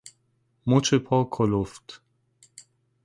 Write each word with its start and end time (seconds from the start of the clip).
مچ 0.69 0.87
پا 1.05 1.17
کلفت 1.35 1.87